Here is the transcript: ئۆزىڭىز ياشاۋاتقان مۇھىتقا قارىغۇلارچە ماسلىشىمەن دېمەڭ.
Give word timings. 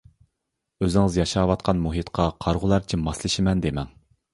ئۆزىڭىز 0.85 1.19
ياشاۋاتقان 1.21 1.85
مۇھىتقا 1.85 2.29
قارىغۇلارچە 2.49 3.05
ماسلىشىمەن 3.07 3.69
دېمەڭ. 3.69 3.99